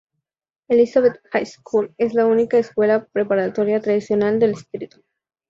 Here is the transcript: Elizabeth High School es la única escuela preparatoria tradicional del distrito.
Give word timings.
Elizabeth 0.69 1.19
High 1.31 1.43
School 1.45 1.93
es 1.99 2.15
la 2.15 2.25
única 2.25 2.57
escuela 2.57 3.05
preparatoria 3.13 3.79
tradicional 3.81 4.39
del 4.39 4.53
distrito. 4.53 4.97